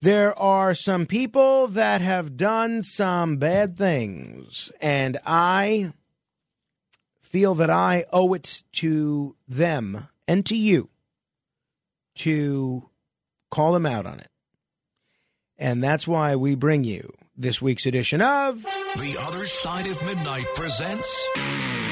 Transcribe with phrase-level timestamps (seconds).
[0.00, 5.92] There are some people that have done some bad things, and I
[7.20, 10.88] feel that I owe it to them and to you
[12.16, 12.88] to
[13.50, 14.30] call them out on it.
[15.58, 20.46] And that's why we bring you this week's edition of The Other Side of Midnight
[20.54, 21.28] presents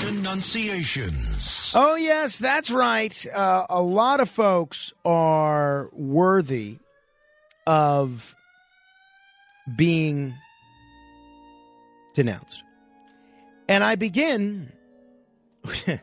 [0.01, 1.73] Denunciations.
[1.75, 3.27] Oh, yes, that's right.
[3.35, 6.79] Uh, a lot of folks are worthy
[7.67, 8.35] of
[9.77, 10.35] being
[12.15, 12.63] denounced.
[13.69, 14.73] And I begin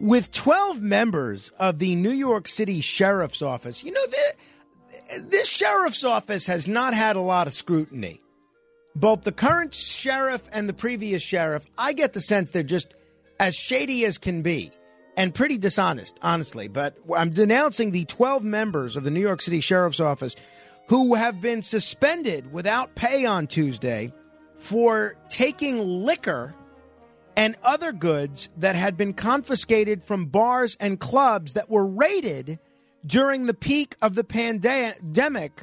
[0.00, 3.82] with 12 members of the New York City Sheriff's Office.
[3.84, 4.36] You know, this,
[5.18, 8.20] this sheriff's office has not had a lot of scrutiny.
[8.94, 12.94] Both the current sheriff and the previous sheriff, I get the sense they're just
[13.38, 14.72] as shady as can be
[15.16, 16.68] and pretty dishonest, honestly.
[16.68, 20.34] But I'm denouncing the 12 members of the New York City Sheriff's Office
[20.90, 24.12] who have been suspended without pay on Tuesday
[24.56, 26.52] for taking liquor
[27.36, 32.58] and other goods that had been confiscated from bars and clubs that were raided
[33.06, 35.62] during the peak of the pandemic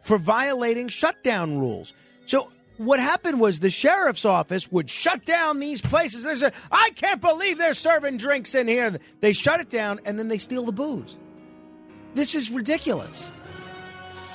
[0.00, 1.92] for violating shutdown rules.
[2.26, 6.22] So what happened was the sheriff's office would shut down these places.
[6.22, 8.96] They said, I can't believe they're serving drinks in here.
[9.22, 11.16] They shut it down and then they steal the booze.
[12.14, 13.32] This is ridiculous.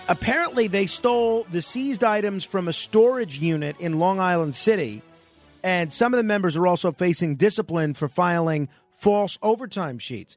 [0.09, 5.01] Apparently, they stole the seized items from a storage unit in Long Island City,
[5.63, 10.35] and some of the members are also facing discipline for filing false overtime sheets.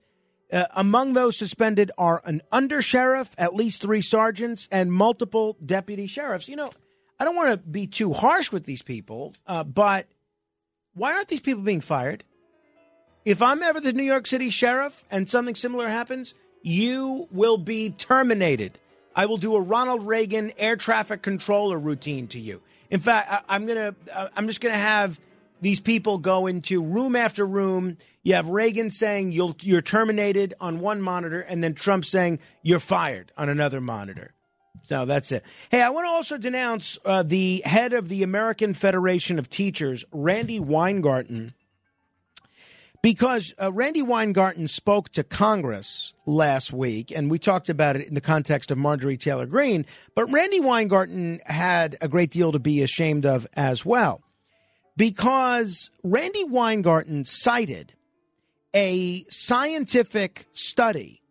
[0.53, 6.49] Uh, among those suspended are an undersheriff, at least three sergeants, and multiple deputy sheriffs.
[6.49, 6.71] You know,
[7.19, 10.07] I don't want to be too harsh with these people, uh, but
[10.95, 12.23] why aren't these people being fired?
[13.25, 17.91] If I'm ever the New York City sheriff and something similar happens, you will be
[17.91, 18.79] terminated.
[19.17, 22.61] I will do a Ronald Reagan air traffic controller routine to you.
[22.91, 25.19] In fact, I, am gonna, uh, I'm just gonna have
[25.63, 27.97] these people go into room after room.
[28.23, 32.79] You have Reagan saying you'll, you're terminated on one monitor, and then Trump saying you're
[32.79, 34.35] fired on another monitor.
[34.83, 35.43] So that's it.
[35.71, 40.05] Hey, I want to also denounce uh, the head of the American Federation of Teachers,
[40.13, 41.55] Randi Weingarten,
[43.07, 48.15] because uh, Randi Weingarten spoke to Congress last week, and we talked about it in
[48.15, 49.87] the context of Marjorie Taylor Greene.
[50.17, 54.25] But Randi Weingarten had a great deal to be ashamed of as well,
[54.97, 57.93] because Randi Weingarten cited
[58.75, 61.23] a scientific study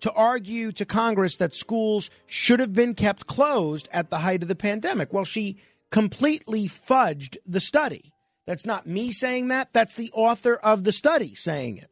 [0.00, 4.48] to argue to Congress that schools should have been kept closed at the height of
[4.48, 5.12] the pandemic.
[5.12, 5.58] Well, she
[5.90, 8.14] completely fudged the study.
[8.48, 9.74] That's not me saying that.
[9.74, 11.90] That's the author of the study saying it.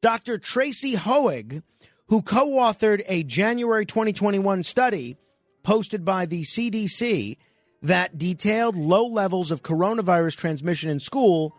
[0.00, 0.38] Dr.
[0.38, 1.64] Tracy Hoeg,
[2.06, 5.16] who co authored a January 2021 study
[5.64, 7.38] posted by the CDC
[7.82, 11.56] that detailed low levels of coronavirus transmission in school,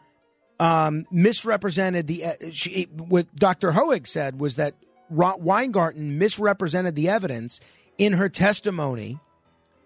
[0.62, 2.24] um, misrepresented the.
[2.24, 3.74] Uh, she, what Dr.
[3.74, 4.76] Hoeg said was that
[5.10, 7.60] Weingarten misrepresented the evidence
[7.98, 9.20] in her testimony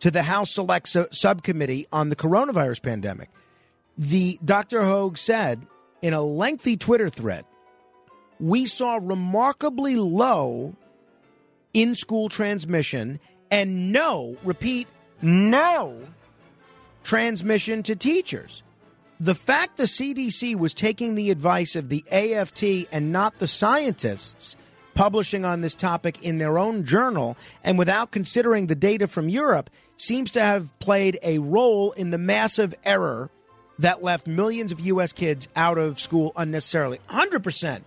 [0.01, 3.29] to the House Select Subcommittee on the coronavirus pandemic
[3.97, 4.81] the Dr.
[4.81, 5.65] Hoeg said
[6.01, 7.45] in a lengthy Twitter thread,
[8.39, 10.75] we saw remarkably low
[11.73, 13.19] in school transmission
[13.49, 14.87] and no, repeat,
[15.21, 15.99] no
[17.03, 18.63] transmission to teachers.
[19.19, 24.55] The fact the CDC was taking the advice of the AFT and not the scientists
[24.95, 29.69] publishing on this topic in their own journal and without considering the data from Europe
[29.95, 33.29] seems to have played a role in the massive error
[33.81, 35.11] that left millions of U.S.
[35.11, 36.99] kids out of school unnecessarily.
[37.09, 37.81] 100%.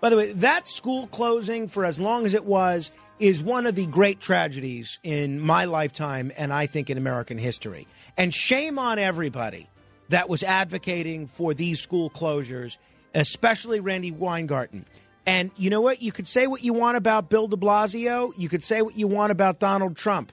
[0.00, 3.74] By the way, that school closing for as long as it was is one of
[3.74, 7.86] the great tragedies in my lifetime and I think in American history.
[8.16, 9.68] And shame on everybody
[10.08, 12.78] that was advocating for these school closures,
[13.14, 14.86] especially Randi Weingarten.
[15.26, 16.00] And you know what?
[16.00, 19.06] You could say what you want about Bill de Blasio, you could say what you
[19.06, 20.32] want about Donald Trump.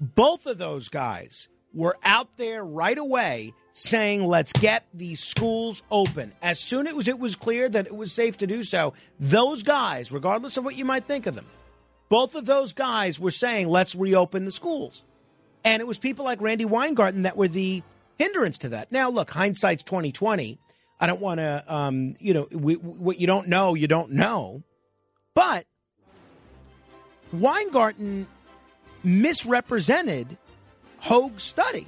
[0.00, 6.32] Both of those guys were out there right away saying, let's get these schools open.
[6.42, 10.10] As soon as it was clear that it was safe to do so, those guys,
[10.10, 11.46] regardless of what you might think of them,
[12.08, 15.02] both of those guys were saying, let's reopen the schools.
[15.64, 17.82] And it was people like Randi Weingarten that were the
[18.18, 18.90] hindrance to that.
[18.90, 20.58] Now, look, hindsight's 2020.
[21.00, 24.62] I don't want to, um, you know, we, what you don't know, you don't know.
[25.34, 25.66] But
[27.32, 28.26] Weingarten
[29.04, 30.36] misrepresented
[31.02, 31.86] Hoeg's study.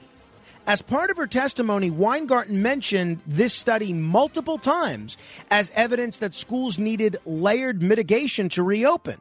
[0.66, 5.16] As part of her testimony, Weingarten mentioned this study multiple times
[5.50, 9.20] as evidence that schools needed layered mitigation to reopen.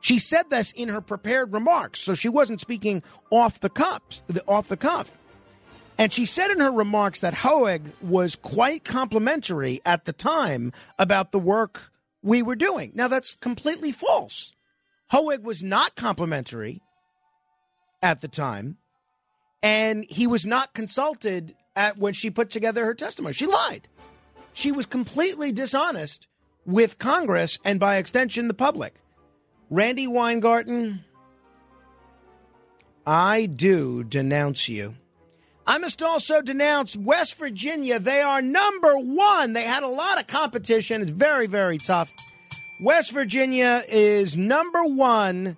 [0.00, 4.00] She said this in her prepared remarks, so she wasn't speaking off the cuff.
[4.48, 5.12] Off the cuff.
[5.98, 11.30] And she said in her remarks that Hoeg was quite complimentary at the time about
[11.30, 11.92] the work
[12.22, 12.92] we were doing.
[12.94, 14.54] Now, that's completely false.
[15.12, 16.80] Hoeg was not complimentary
[18.02, 18.78] at the time,
[19.62, 23.32] and he was not consulted at when she put together her testimony.
[23.32, 23.88] She lied.
[24.52, 26.26] She was completely dishonest
[26.66, 28.94] with Congress and by extension the public.
[29.70, 31.04] Randi Weingarten,
[33.06, 34.96] I do denounce you.
[35.66, 38.00] I must also denounce West Virginia.
[38.00, 39.52] They are number one.
[39.52, 41.00] They had a lot of competition.
[41.00, 42.10] It's very, very tough.
[42.82, 45.56] West Virginia is number one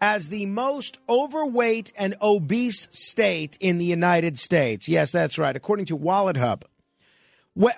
[0.00, 4.88] as the most overweight and obese state in the United States.
[4.88, 5.56] Yes, that's right.
[5.56, 6.62] According to WalletHub.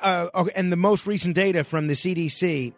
[0.02, 2.72] Uh, and the most recent data from the CDC,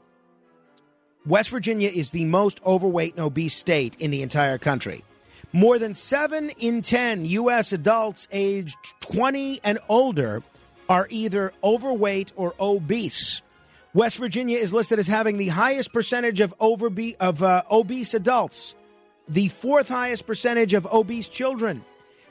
[1.27, 5.05] West Virginia is the most overweight and obese state in the entire country.
[5.53, 7.73] More than 7 in 10 U.S.
[7.73, 10.43] adults aged 20 and older
[10.89, 13.43] are either overweight or obese.
[13.93, 18.75] West Virginia is listed as having the highest percentage of, overbe- of uh, obese adults,
[19.31, 21.85] the fourth highest percentage of obese children,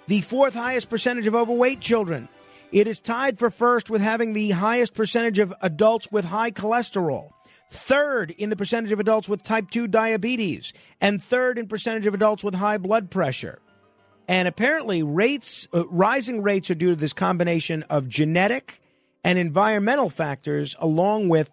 [0.08, 2.30] the fourth highest percentage of overweight children.
[2.72, 7.32] It is tied for first with having the highest percentage of adults with high cholesterol
[7.72, 12.14] third in the percentage of adults with type 2 diabetes, and third in percentage of
[12.14, 13.60] adults with high blood pressure.
[14.28, 18.82] And apparently, rates uh, rising rates are due to this combination of genetic
[19.24, 21.52] and environmental factors, along with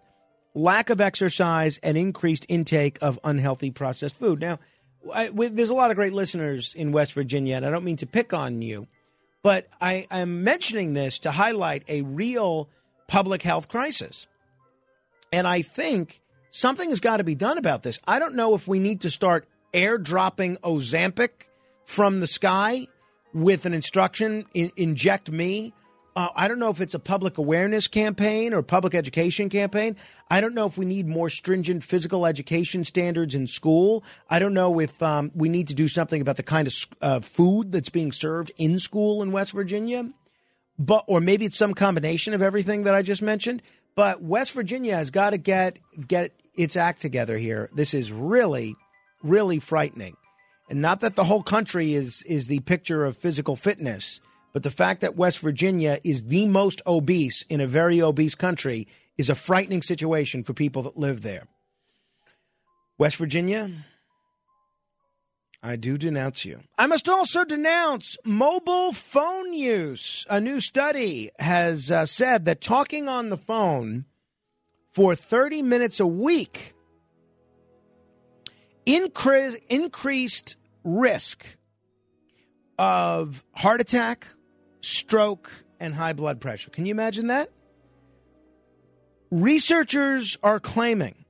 [0.53, 4.39] lack of exercise and increased intake of unhealthy processed food.
[4.39, 4.59] Now,
[5.13, 8.05] I, there's a lot of great listeners in West Virginia, and I don't mean to
[8.05, 8.87] pick on you,
[9.43, 12.69] but I am mentioning this to highlight a real
[13.07, 14.27] public health crisis.
[15.31, 17.99] And I think something has got to be done about this.
[18.07, 21.29] I don't know if we need to start airdropping Ozempic
[21.85, 22.87] from the sky
[23.33, 25.73] with an instruction in, inject me.
[26.17, 29.95] Uh, I don't know if it's a public awareness campaign or public education campaign.
[30.31, 34.03] I don't know if we need more stringent physical education standards in school.
[34.27, 36.73] I don't know if um, we need to do something about the kind of
[37.03, 40.11] uh, food that's being served in school in West Virginia.
[40.79, 43.61] But or maybe it's some combination of everything that I just mentioned.
[43.93, 45.77] But West Virginia has got to get
[46.07, 47.69] get its act together here.
[47.75, 48.75] This is really,
[49.21, 50.17] really frightening.
[50.67, 54.19] And not that the whole country is is the picture of physical fitness,
[54.57, 58.87] but the fact that West Virginia is the most obese in a very obese country
[59.15, 61.43] is a frightening situation for people that live there.
[62.97, 63.69] West Virginia,
[65.61, 66.61] I do denounce you.
[66.75, 70.25] I must also denounce mobile phone use.
[70.27, 74.05] A new study has uh, said that talking on the phone
[74.89, 76.73] for 30 minutes a week
[78.87, 81.45] incre- increased risk
[82.79, 84.25] of heart attack,
[84.87, 86.69] stroke, and high blood pressure.
[86.69, 87.49] Can you imagine that?
[89.29, 91.25] Researchers are claiming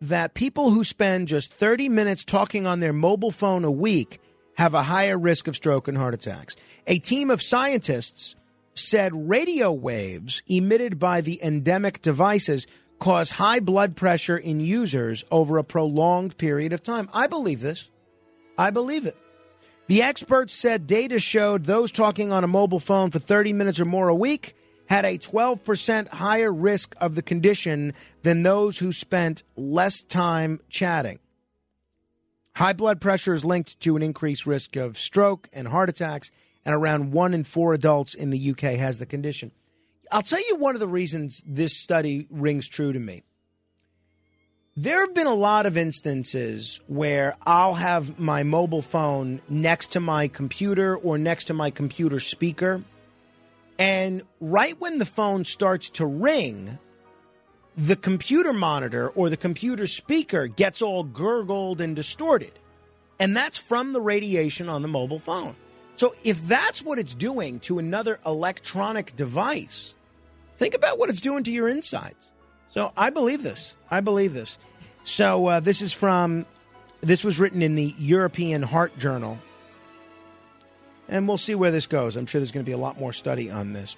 [0.00, 4.20] that people who spend just 30 minutes talking on their mobile phone a week
[4.56, 6.56] have a higher risk of stroke and heart attacks.
[6.86, 8.34] A team of scientists
[8.74, 12.66] said radio waves emitted by the endemic devices
[12.98, 17.08] cause high blood pressure in users over a prolonged period of time.
[17.12, 17.90] I believe this.
[18.58, 19.16] I believe it.
[19.86, 23.84] The experts said data showed those talking on a mobile phone for 30 minutes or
[23.84, 24.54] more a week
[24.86, 27.92] had a 12% higher risk of the condition
[28.22, 31.18] than those who spent less time chatting.
[32.56, 36.30] High blood pressure is linked to an increased risk of stroke and heart attacks,
[36.64, 39.50] and around one in four adults in the UK has the condition.
[40.10, 43.22] I'll tell you one of the reasons this study rings true to me.
[44.76, 50.00] There have been a lot of instances where I'll have my mobile phone next to
[50.00, 52.82] my computer or next to my computer speaker
[53.78, 56.78] and right when the phone starts to ring,
[57.76, 62.52] the computer monitor or the computer speaker gets all gurgled and distorted.
[63.18, 65.56] And that's from the radiation on the mobile phone.
[65.96, 69.94] So if that's what it's doing to another electronic device,
[70.56, 72.32] think about what it's doing to your insides.
[72.74, 73.76] So I believe this.
[73.88, 74.58] I believe this.
[75.04, 76.44] So uh, this is from,
[77.02, 79.38] this was written in the European Heart Journal
[81.08, 82.16] and we'll see where this goes.
[82.16, 83.96] I'm sure there's going to be a lot more study on this.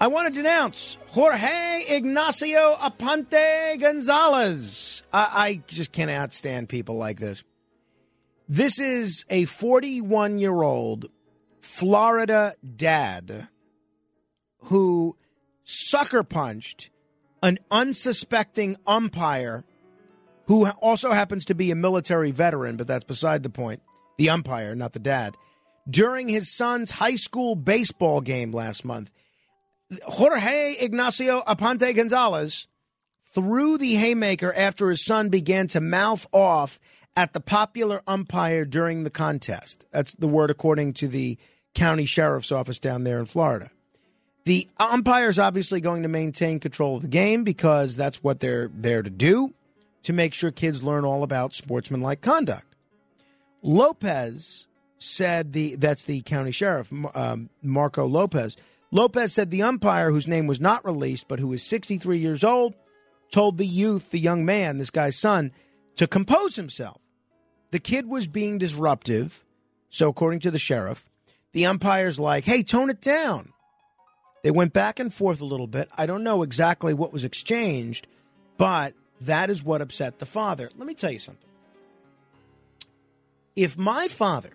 [0.00, 5.02] I want to denounce Jorge Ignacio Aponte Gonzalez.
[5.12, 7.44] I, I just cannot stand people like this.
[8.48, 11.10] This is a 41 year old
[11.60, 13.48] Florida dad
[14.60, 15.14] who
[15.62, 16.88] sucker punched
[17.44, 19.64] an unsuspecting umpire
[20.46, 23.82] who also happens to be a military veteran, but that's beside the point.
[24.16, 25.36] The umpire, not the dad.
[25.88, 29.10] During his son's high school baseball game last month,
[30.04, 32.66] Jorge Ignacio Aponte Gonzalez
[33.34, 36.80] threw the haymaker after his son began to mouth off
[37.14, 39.84] at the popular umpire during the contest.
[39.92, 41.36] That's the word according to the
[41.74, 43.70] county sheriff's office down there in Florida.
[44.44, 48.68] The umpire is obviously going to maintain control of the game because that's what they're
[48.74, 49.54] there to do
[50.02, 52.76] to make sure kids learn all about sportsmanlike conduct.
[53.62, 54.66] Lopez
[54.98, 58.56] said the that's the county sheriff um, Marco Lopez.
[58.90, 62.74] Lopez said the umpire, whose name was not released but who is 63 years old,
[63.32, 65.52] told the youth, the young man, this guy's son,
[65.96, 67.00] to compose himself.
[67.70, 69.42] The kid was being disruptive,
[69.88, 71.06] so according to the sheriff,
[71.52, 73.53] the umpire's like, "Hey, tone it down."
[74.44, 75.88] They went back and forth a little bit.
[75.96, 78.06] I don't know exactly what was exchanged,
[78.58, 80.68] but that is what upset the father.
[80.76, 81.48] Let me tell you something.
[83.56, 84.50] If my father,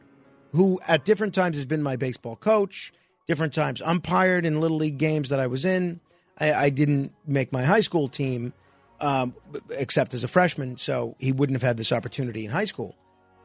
[0.51, 2.93] who at different times has been my baseball coach,
[3.27, 6.01] different times umpired in little league games that I was in,
[6.37, 8.53] I, I didn't make my high school team
[9.01, 9.33] um,
[9.71, 12.95] except as a freshman, so he wouldn't have had this opportunity in high school.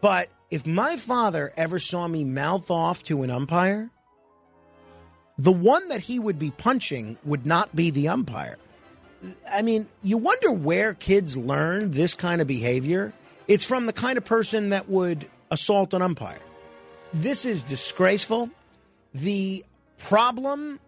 [0.02, 3.90] But if my father ever saw me mouth off to an umpire,
[5.38, 8.56] the one that he would be punching would not be the umpire.
[9.50, 13.12] I mean, you wonder where kids learn this kind of behavior.
[13.48, 16.40] It's from the kind of person that would assault an umpire.
[17.12, 18.50] This is disgraceful.
[19.14, 19.64] The
[19.98, 20.80] problem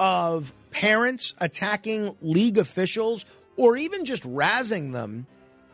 [0.00, 3.24] of parents attacking league officials
[3.56, 5.26] or even just razzing them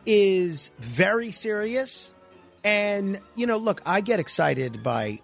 [0.05, 2.13] is very serious.
[2.63, 5.21] And, you know, look, I get excited by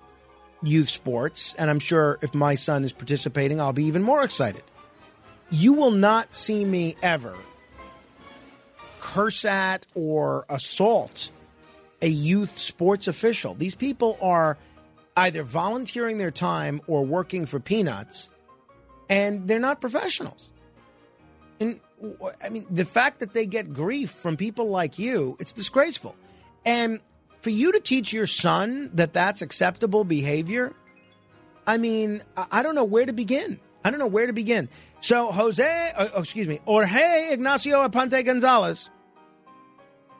[0.63, 4.63] youth sports, and I'm sure if my son is participating, I'll be even more excited
[5.49, 7.35] you will not see me ever
[8.99, 11.31] curse at or assault
[12.01, 13.55] a youth sports official.
[13.55, 14.57] These people are
[15.15, 18.29] either volunteering their time or working for peanuts,
[19.09, 20.49] and they're not professionals.
[21.59, 21.79] And
[22.43, 26.15] I mean, the fact that they get grief from people like you, it's disgraceful.
[26.65, 26.99] And
[27.41, 30.73] for you to teach your son that that's acceptable behavior,
[31.65, 33.59] I mean, I don't know where to begin.
[33.83, 34.69] I don't know where to begin.
[35.01, 38.89] So, Jose, uh, oh, excuse me, Jorge Ignacio Aponte Gonzalez,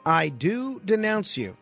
[0.06, 1.56] I do denounce you.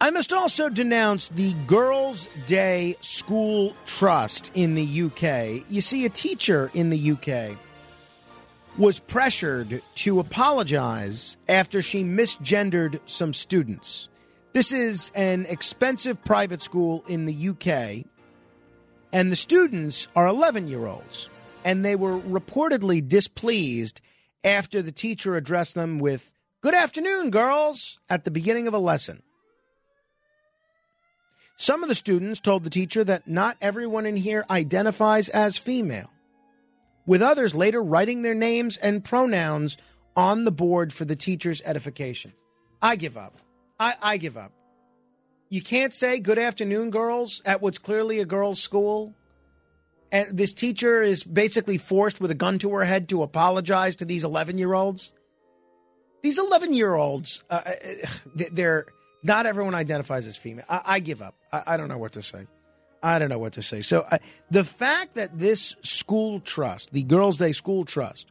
[0.00, 5.64] I must also denounce the Girls' Day School Trust in the UK.
[5.68, 7.56] You see, a teacher in the UK
[8.78, 14.08] was pressured to apologize after she misgendered some students.
[14.52, 18.06] This is an expensive private school in the UK
[19.12, 21.28] and the students are 11 year olds.
[21.64, 24.00] And they were reportedly displeased
[24.42, 29.22] after the teacher addressed them with, Good afternoon, girls, at the beginning of a lesson.
[31.56, 36.10] Some of the students told the teacher that not everyone in here identifies as female,
[37.06, 39.76] with others later writing their names and pronouns
[40.16, 42.32] on the board for the teacher's edification.
[42.80, 43.38] I give up.
[43.78, 44.52] I, I give up.
[45.48, 49.14] You can't say good afternoon, girls, at what's clearly a girls' school.
[50.10, 54.04] And this teacher is basically forced with a gun to her head to apologize to
[54.04, 55.12] these 11 year olds.
[56.22, 57.72] These 11 year olds, uh, uh
[58.52, 58.86] they're
[59.22, 60.64] not everyone identifies as female.
[60.68, 61.34] I, I give up.
[61.52, 62.46] I, I, don't know what to say.
[63.02, 63.82] I don't know what to say.
[63.82, 64.06] So
[64.50, 68.30] the fact that this school trust, the Girls' Day School Trust,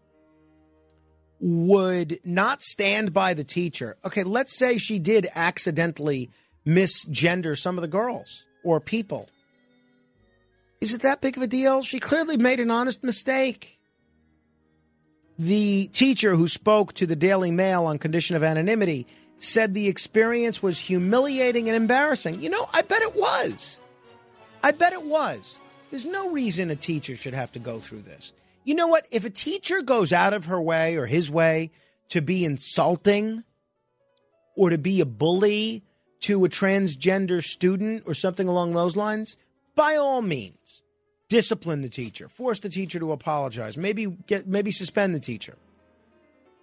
[1.41, 3.97] would not stand by the teacher.
[4.05, 6.29] Okay, let's say she did accidentally
[6.65, 9.27] misgender some of the girls or people.
[10.79, 11.81] Is it that big of a deal?
[11.81, 13.79] She clearly made an honest mistake.
[15.37, 19.07] The teacher who spoke to the Daily Mail on condition of anonymity
[19.39, 22.41] said the experience was humiliating and embarrassing.
[22.41, 23.77] You know, I bet it was.
[24.63, 25.59] I bet it was.
[25.89, 28.31] There's no reason a teacher should have to go through this.
[28.63, 29.07] You know what?
[29.11, 31.71] If a teacher goes out of her way or his way
[32.09, 33.43] to be insulting
[34.55, 35.83] or to be a bully
[36.21, 39.35] to a transgender student or something along those lines,
[39.75, 40.83] by all means,
[41.27, 45.57] discipline the teacher, force the teacher to apologize, maybe get maybe suspend the teacher.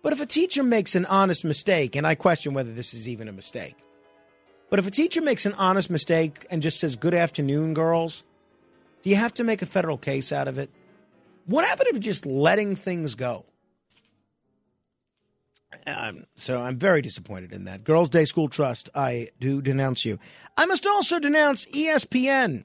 [0.02, 3.26] But if a teacher makes an honest mistake, and I question whether this is even
[3.26, 3.76] a mistake,
[4.71, 8.25] but if a teacher makes an honest mistake and just says "Good afternoon, girls,"
[9.03, 10.71] do you have to make a federal case out of it?
[11.47, 13.47] What happened to just letting things go?
[15.87, 17.85] Um, so I'm very disappointed in that.
[17.85, 20.19] Girls' Day School Trust, I do denounce you.
[20.57, 22.65] I must also denounce ESPN.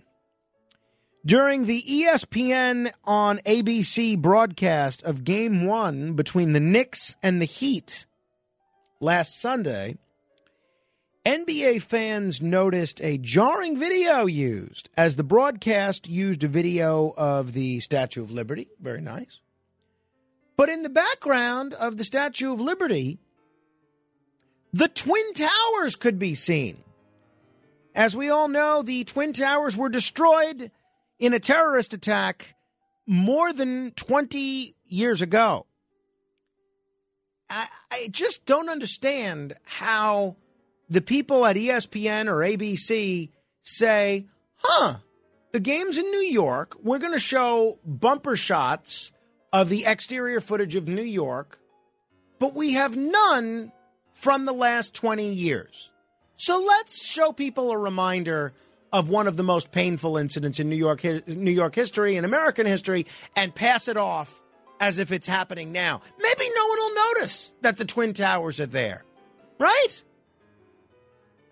[1.25, 8.05] During the ESPN on ABC broadcast of game one between the Knicks and the Heat,
[8.99, 9.97] last Sunday,
[11.25, 17.79] NBA fans noticed a jarring video used as the broadcast used a video of the
[17.79, 18.67] Statue of Liberty.
[18.81, 19.39] Very nice.
[20.57, 23.19] But in the background of the Statue of Liberty,
[24.73, 26.83] the Twin Towers could be seen.
[27.95, 30.71] As we all know, the Twin Towers were destroyed
[31.19, 32.55] in a terrorist attack
[33.07, 35.67] more than 20 years ago.
[37.49, 40.35] I, I just don't understand how
[40.89, 43.29] the people at ESPN or ABC
[43.61, 44.95] say, huh,
[45.51, 46.75] the game's in New York.
[46.83, 49.13] We're going to show bumper shots
[49.51, 51.59] of the exterior footage of New York,
[52.39, 53.71] but we have none
[54.11, 55.91] from the last 20 years.
[56.35, 58.53] So let's show people a reminder
[58.91, 62.65] of one of the most painful incidents in New York New York history and American
[62.65, 64.39] history and pass it off
[64.79, 66.01] as if it's happening now.
[66.19, 69.03] Maybe no one will notice that the twin towers are there.
[69.59, 70.03] Right?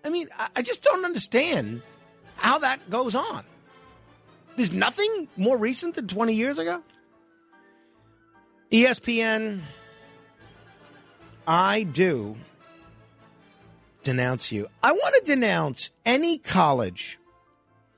[0.04, 1.82] I mean, I just don't understand
[2.36, 3.44] how that goes on.
[4.56, 6.82] There's nothing more recent than 20 years ago.
[8.70, 9.60] ESPN,
[11.46, 12.36] I do
[14.02, 14.68] denounce you.
[14.82, 17.18] I want to denounce any college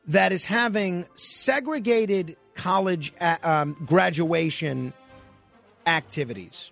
[0.06, 4.92] that is having segregated college um, graduation
[5.86, 6.70] activities.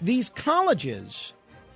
[0.00, 1.32] These colleges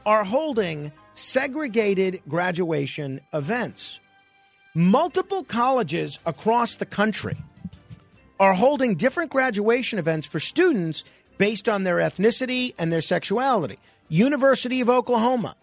[0.06, 4.00] are holding segregated graduation events.
[4.75, 7.37] Multiple colleges across the country
[8.40, 11.04] are holding different graduation events for students
[11.38, 13.78] based on their ethnicity and their sexuality.
[14.09, 15.54] University of Oklahoma,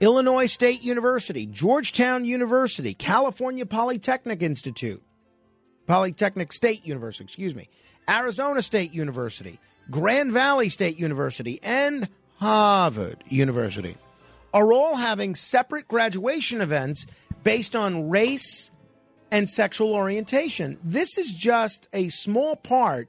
[0.00, 5.02] Illinois State University, Georgetown University, California Polytechnic Institute,
[5.86, 7.68] Polytechnic State University, excuse me,
[8.08, 9.58] Arizona State University,
[9.90, 13.96] Grand Valley State University, and Harvard University
[14.58, 17.06] are all having separate graduation events
[17.44, 18.72] based on race
[19.30, 20.76] and sexual orientation.
[20.82, 23.08] This is just a small part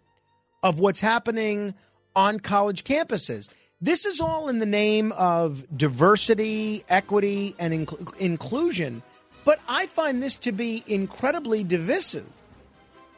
[0.61, 1.73] of what's happening
[2.15, 3.49] on college campuses.
[3.81, 9.01] This is all in the name of diversity, equity, and inc- inclusion.
[9.43, 12.29] But I find this to be incredibly divisive.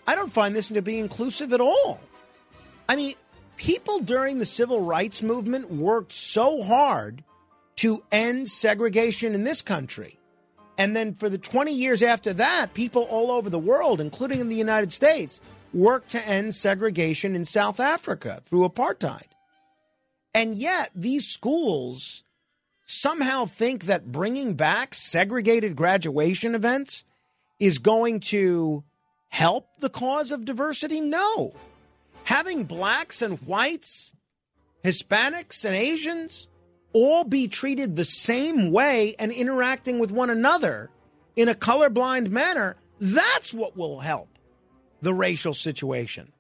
[0.07, 1.99] I don't find this to be inclusive at all.
[2.87, 3.15] I mean,
[3.57, 7.25] people during the civil rights movement worked so hard
[7.81, 10.19] to end segregation in this country.
[10.77, 14.49] And then for the 20 years after that, people all over the world, including in
[14.49, 15.41] the United States,
[15.73, 19.31] worked to end segregation in South Africa through apartheid.
[20.31, 22.23] And yet, these schools
[22.85, 27.03] somehow think that bringing back segregated graduation events
[27.59, 28.83] is going to
[29.29, 31.01] help the cause of diversity?
[31.01, 31.55] No.
[32.25, 34.13] Having blacks and whites,
[34.83, 36.47] Hispanics and Asians
[36.93, 40.89] all be treated the same way and interacting with one another
[41.35, 44.27] in a colorblind manner, that's what will help
[45.01, 46.31] the racial situation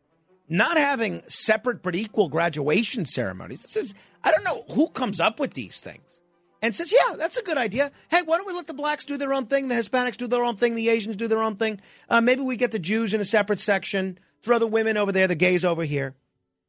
[0.51, 3.61] not having separate but equal graduation ceremonies.
[3.61, 6.21] This is, I don't know who comes up with these things
[6.61, 7.89] and says, yeah, that's a good idea.
[8.09, 10.43] Hey, why don't we let the blacks do their own thing, the Hispanics do their
[10.43, 11.79] own thing, the Asians do their own thing?
[12.09, 15.25] Uh, maybe we get the Jews in a separate section, throw the women over there,
[15.25, 16.15] the gays over here.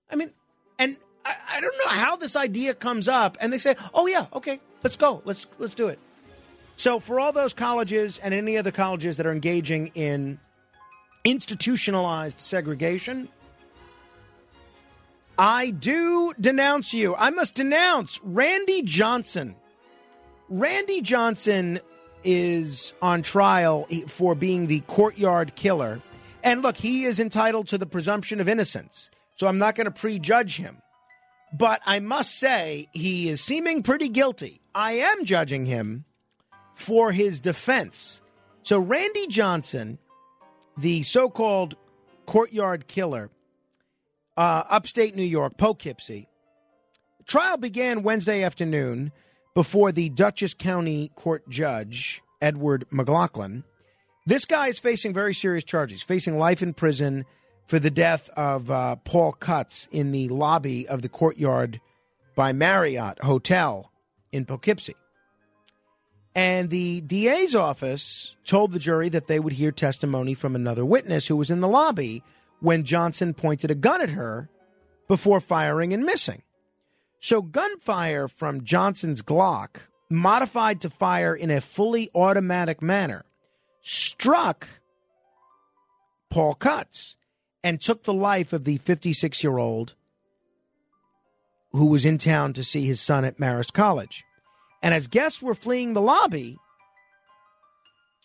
[0.09, 0.31] I mean,
[0.79, 4.27] and I, I don't know how this idea comes up, and they say, oh, yeah,
[4.33, 5.99] okay, let's go, let's, let's do it.
[6.77, 10.41] So, for all those colleges and any other colleges that are engaging in
[11.25, 13.29] institutionalized segregation,
[15.39, 17.15] I do denounce you.
[17.17, 19.55] I must denounce Randy Johnson.
[20.49, 21.81] Randy Johnson
[22.25, 26.01] is on trial for being the courtyard killer.
[26.45, 29.11] And look, he is entitled to the presumption of innocence.
[29.37, 30.83] So I'm not going to prejudge him.
[31.53, 34.61] But I must say, he is seeming pretty guilty.
[34.75, 36.05] I am judging him
[36.75, 38.23] for his defense.
[38.63, 39.99] So, Randy Johnson,
[40.77, 41.77] the so called
[42.27, 43.31] courtyard killer,
[44.37, 46.29] uh, upstate New York, Poughkeepsie.
[47.27, 49.13] Trial began Wednesday afternoon
[49.55, 53.65] before the Dutchess County Court Judge, Edward McLaughlin.
[54.27, 57.25] This guy is facing very serious charges, facing life in prison
[57.67, 61.81] for the death of uh, Paul Cutts in the lobby of the courtyard
[62.35, 63.91] by Marriott Hotel
[64.31, 64.97] in Poughkeepsie.
[66.35, 71.29] And the DA's office told the jury that they would hear testimony from another witness
[71.29, 72.23] who was in the lobby
[72.61, 74.49] when Johnson pointed a gun at her
[75.09, 76.43] before firing and missing.
[77.21, 83.25] So, gunfire from Johnson's Glock, modified to fire in a fully automatic manner,
[83.83, 84.67] struck
[86.31, 87.17] Paul Cutts
[87.65, 89.95] and took the life of the 56 year old
[91.73, 94.25] who was in town to see his son at Marist College.
[94.83, 96.59] And as guests were fleeing the lobby,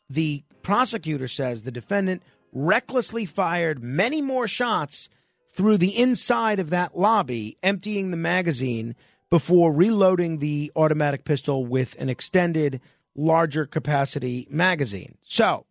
[0.10, 5.10] the prosecutor says the defendant recklessly fired many more shots
[5.54, 8.96] through the inside of that lobby, emptying the magazine
[9.30, 12.80] before reloading the automatic pistol with an extended,
[13.16, 15.18] larger capacity magazine.
[15.24, 15.66] So,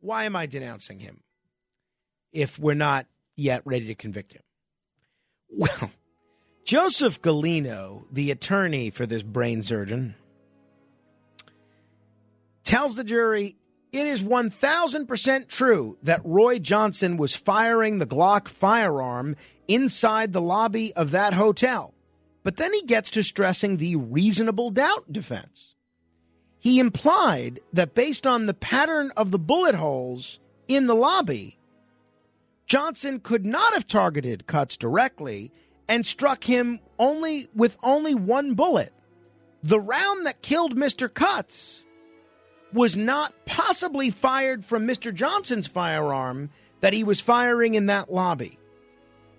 [0.00, 1.22] why am I denouncing him
[2.32, 4.42] if we're not yet ready to convict him?
[5.48, 5.90] Well,
[6.64, 10.14] Joseph Galino, the attorney for this brain surgeon,
[12.64, 13.56] tells the jury
[13.92, 19.34] it is 1000% true that Roy Johnson was firing the Glock firearm
[19.66, 21.92] inside the lobby of that hotel.
[22.42, 25.74] But then he gets to stressing the reasonable doubt defense.
[26.58, 30.38] He implied that based on the pattern of the bullet holes
[30.68, 31.58] in the lobby,
[32.70, 35.50] Johnson could not have targeted Cutts directly
[35.88, 38.92] and struck him only with only one bullet.
[39.64, 41.12] The round that killed Mr.
[41.12, 41.84] Cutts
[42.72, 45.12] was not possibly fired from Mr.
[45.12, 48.56] Johnson's firearm that he was firing in that lobby.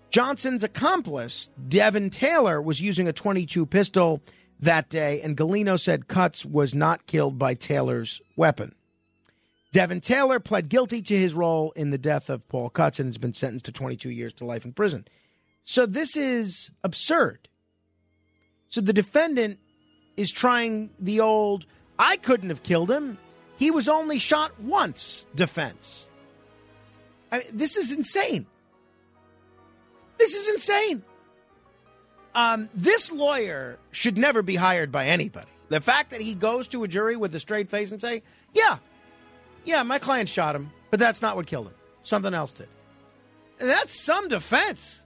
[0.10, 4.22] Johnson's accomplice, Devin Taylor, was using a 22 pistol
[4.60, 8.76] that day, and Galino said Cutts was not killed by Taylor's weapon.
[9.72, 13.18] Devin Taylor pled guilty to his role in the death of Paul Cutts and has
[13.18, 15.08] been sentenced to 22 years to life in prison.
[15.64, 17.48] So this is absurd.
[18.70, 19.60] So the defendant
[20.18, 21.66] is trying the old
[21.98, 23.18] I couldn't have killed him.
[23.58, 26.10] He was only shot once defense.
[27.32, 28.48] I, this is insane.
[30.18, 31.04] This is insane.
[32.34, 35.52] Um, this lawyer should never be hired by anybody.
[35.70, 38.78] The fact that he goes to a jury with a straight face and say, "Yeah,
[39.66, 41.76] yeah, my client shot him, but that's not what killed him.
[42.04, 42.68] Something else did."
[43.58, 45.04] That's some defense.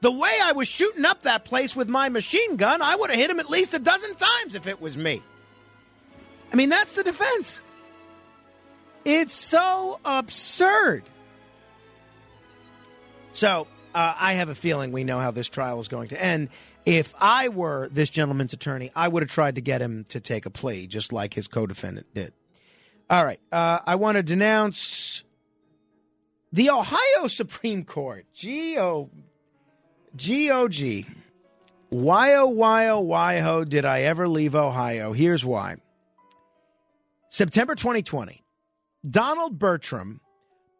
[0.00, 3.18] The way I was shooting up that place with my machine gun, I would have
[3.18, 5.22] hit him at least a dozen times if it was me.
[6.52, 7.60] I mean, that's the defense.
[9.04, 11.04] It's so absurd.
[13.32, 16.48] So, uh, I have a feeling we know how this trial is going to end.
[16.84, 20.46] If I were this gentleman's attorney, I would have tried to get him to take
[20.46, 22.32] a plea, just like his co defendant did.
[23.12, 23.40] All right.
[23.52, 25.22] Uh, I want to denounce
[26.50, 28.24] the Ohio Supreme Court.
[28.32, 29.10] G O
[30.16, 31.04] G O G.
[31.90, 35.12] Why oh, why oh, why ho did I ever leave Ohio?
[35.12, 35.76] Here's why.
[37.28, 38.42] September 2020,
[39.08, 40.22] Donald Bertram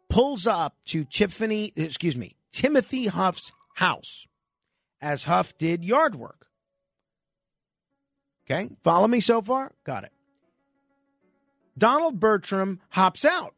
[0.09, 4.25] pulls up to Tiffany, excuse me, Timothy Huff's house
[4.99, 6.47] as Huff did yard work.
[8.49, 9.71] Okay, follow me so far?
[9.83, 10.12] Got it.
[11.77, 13.53] Donald Bertram hops out.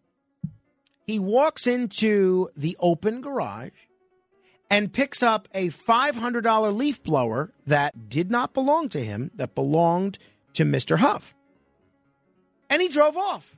[1.06, 3.72] He walks into the open garage
[4.70, 10.18] and picks up a $500 leaf blower that did not belong to him, that belonged
[10.54, 10.98] to Mr.
[11.00, 11.36] Huff
[12.70, 13.58] and he drove off.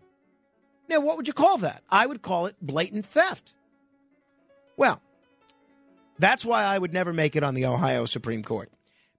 [0.89, 1.83] Now, what would you call that?
[1.89, 3.53] I would call it blatant theft.
[4.77, 5.01] Well,
[6.19, 8.71] that's why I would never make it on the Ohio Supreme Court.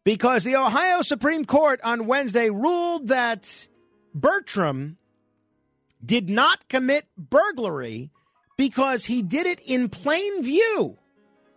[0.05, 3.68] Because the Ohio Supreme Court on Wednesday ruled that
[4.14, 4.96] Bertram
[6.05, 8.11] did not commit burglary
[8.57, 10.99] because he did it in plain view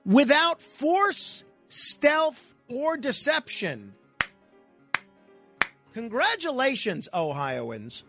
[0.05, 3.93] without force, stealth, or deception.
[5.93, 8.03] Congratulations, Ohioans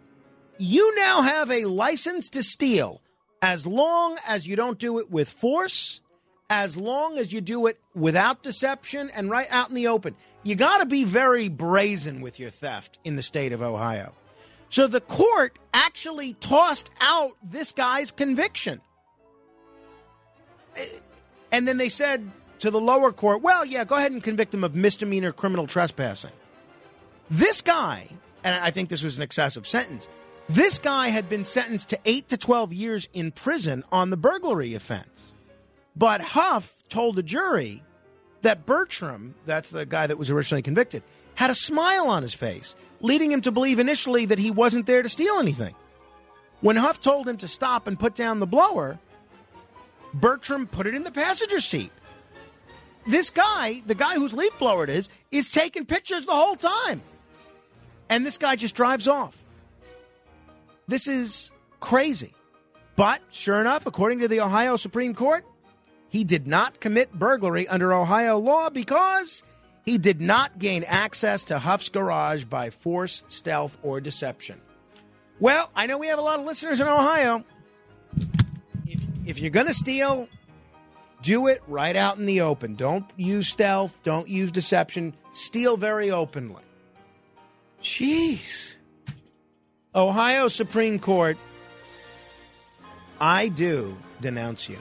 [0.62, 3.00] you now have a license to steal
[3.40, 6.00] as long as you don't do it with force,
[6.48, 10.14] as long as you do it without deception and right out in the open.
[10.44, 14.12] You got to be very brazen with your theft in the state of Ohio.
[14.72, 18.80] So the court actually tossed out this guy's conviction.
[21.52, 22.30] And then they said
[22.60, 26.30] to the lower court, well, yeah, go ahead and convict him of misdemeanor criminal trespassing.
[27.28, 28.08] This guy,
[28.42, 30.08] and I think this was an excessive sentence,
[30.48, 34.74] this guy had been sentenced to 8 to 12 years in prison on the burglary
[34.74, 35.24] offense.
[35.94, 37.82] But Huff told the jury
[38.40, 41.02] that Bertram, that's the guy that was originally convicted,
[41.34, 45.02] had a smile on his face, leading him to believe initially that he wasn't there
[45.02, 45.74] to steal anything.
[46.60, 48.98] When Huff told him to stop and put down the blower,
[50.14, 51.90] Bertram put it in the passenger seat.
[53.06, 57.02] This guy, the guy whose leaf blower it is, is taking pictures the whole time.
[58.08, 59.36] And this guy just drives off.
[60.86, 62.32] This is crazy.
[62.94, 65.44] But sure enough, according to the Ohio Supreme Court,
[66.10, 69.42] he did not commit burglary under Ohio law because
[69.84, 74.60] he did not gain access to Huff's garage by force, stealth, or deception.
[75.40, 77.44] Well, I know we have a lot of listeners in Ohio.
[78.86, 80.28] If, if you're going to steal,
[81.20, 82.76] do it right out in the open.
[82.76, 85.14] Don't use stealth, don't use deception.
[85.32, 86.62] Steal very openly.
[87.82, 88.76] Jeez.
[89.94, 91.36] Ohio Supreme Court,
[93.20, 94.78] I do denounce you.